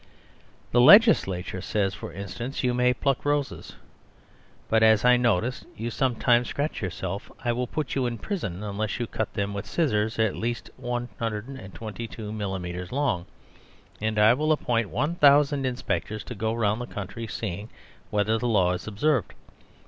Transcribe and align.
The 0.71 0.81
legislator 0.81 1.61
says, 1.61 1.93
for 1.93 2.11
instance," 2.11 2.63
You 2.63 2.73
may 2.73 2.91
pluck 2.91 3.23
roses; 3.23 3.75
but 4.67 4.81
as 4.81 5.05
I 5.05 5.15
notice 5.15 5.59
that 5.59 5.79
you 5.79 5.91
sometimes 5.91 6.49
scratch 6.49 6.81
yourself, 6.81 7.31
I 7.45 7.51
will 7.51 7.67
put 7.67 7.93
you 7.93 8.07
in 8.07 8.17
prison 8.17 8.63
unless 8.63 8.99
you 8.99 9.05
cut 9.05 9.31
them 9.35 9.53
with 9.53 9.67
scissors 9.67 10.17
at 10.17 10.35
least 10.35 10.71
122 10.77 12.31
millimetres 12.31 12.91
long, 12.91 13.27
and 14.01 14.17
I 14.17 14.33
will 14.33 14.51
appoint 14.51 14.89
one 14.89 15.17
thousand 15.17 15.67
inspectors 15.67 16.23
to 16.23 16.33
go 16.33 16.51
round 16.51 16.81
the 16.81 16.87
country 16.87 17.27
seeing 17.27 17.69
whether 18.09 18.39
the 18.39 18.47
law 18.47 18.71
is 18.73 18.87
observed. 18.87 19.35